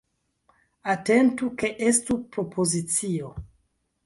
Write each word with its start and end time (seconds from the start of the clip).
Atentu 0.93 1.49
ke 1.59 1.71
estu 1.89 2.19
propozicio. 2.37 3.31